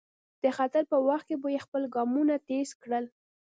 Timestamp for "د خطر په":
0.43-0.97